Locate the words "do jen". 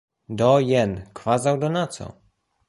0.39-0.95